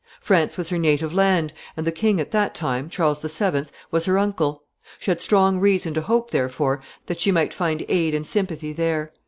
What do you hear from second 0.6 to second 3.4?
her native land, and the king at that time, Charles